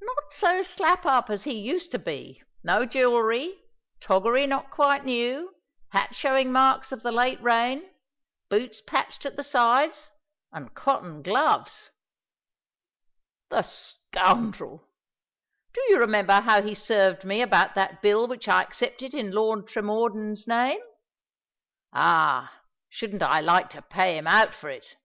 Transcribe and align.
"Not 0.00 0.32
so 0.32 0.62
slap 0.62 1.04
up 1.04 1.28
as 1.28 1.42
he 1.42 1.58
used 1.58 1.90
to 1.90 1.98
be:—no 1.98 2.86
jewellery—toggery 2.86 4.46
not 4.46 4.70
quite 4.70 5.04
new—hat 5.04 6.14
showing 6.14 6.52
marks 6.52 6.92
of 6.92 7.02
the 7.02 7.10
late 7.10 7.42
rain—boots 7.42 8.82
patched 8.86 9.26
at 9.26 9.34
the 9.36 9.42
sides—and 9.42 10.72
cotton 10.76 11.20
gloves." 11.20 11.90
"The 13.50 13.62
scoundrel! 13.62 14.88
Do 15.74 15.80
you 15.88 15.98
remember 15.98 16.34
how 16.34 16.62
he 16.62 16.72
served 16.76 17.24
me 17.24 17.42
about 17.42 17.74
that 17.74 18.00
bill 18.00 18.28
which 18.28 18.46
I 18.46 18.62
accepted 18.62 19.14
in 19.14 19.32
Lord 19.32 19.66
Tremordyn's 19.66 20.46
name? 20.46 20.78
Ah! 21.92 22.52
shouldn't 22.88 23.22
I 23.24 23.40
like 23.40 23.70
to 23.70 23.82
pay 23.82 24.16
him 24.16 24.28
out 24.28 24.54
for 24.54 24.70
it!" 24.70 24.96